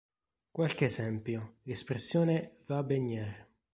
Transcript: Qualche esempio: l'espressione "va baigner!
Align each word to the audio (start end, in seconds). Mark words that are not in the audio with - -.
Qualche 0.49 0.85
esempio: 0.85 1.57
l'espressione 1.67 2.57
"va 2.65 2.81
baigner! 2.81 3.31